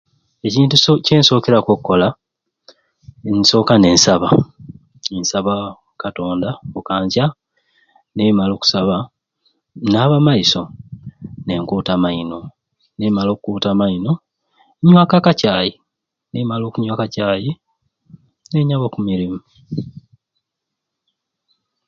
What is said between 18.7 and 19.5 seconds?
oku mirimu